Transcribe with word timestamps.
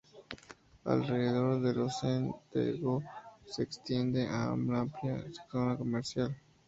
Alrededor 0.85 1.61
del 1.61 1.77
Onsen 1.81 2.33
de 2.51 2.73
Dogo 2.73 3.03
se 3.45 3.61
extiende 3.61 4.25
una 4.25 4.79
amplia 4.79 5.23
zona 5.51 5.77
comercial. 5.77 6.35